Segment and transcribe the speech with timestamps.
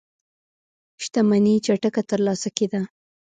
[1.03, 2.81] شتمنۍ چټکه ترلاسه کېده.